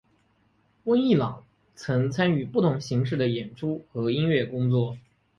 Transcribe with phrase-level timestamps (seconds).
[0.85, 1.45] 温逸朗
[1.75, 4.97] 曾参与不同形式的演出和音乐工作。